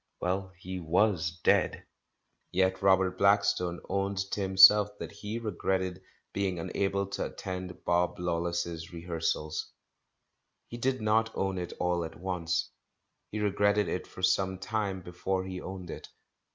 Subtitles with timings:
[0.19, 1.85] Well, he was dead.
[2.51, 6.01] Yet Robert Blackstone owned to himself that he re gretted
[6.33, 9.69] being unable to attend Bob Lawless's re hearsals.
[10.69, 12.71] He did not own it all at once,
[13.31, 16.09] he re gretted it for some time before he owned it.